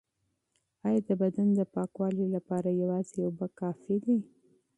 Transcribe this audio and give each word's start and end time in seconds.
ایا 0.87 1.01
د 1.07 1.09
بدن 1.21 1.47
د 1.55 1.59
پاکوالي 1.73 2.27
لپاره 2.35 2.77
یوازې 2.81 3.19
اوبه 3.27 3.47
کافی 3.59 3.95
دي؟ 4.05 4.17